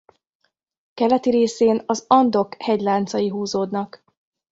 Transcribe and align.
Keleti 0.93 1.29
részén 1.29 1.83
az 1.85 2.03
Andok 2.07 2.55
hegyláncai 2.59 3.27
húzódnak. 3.27 4.03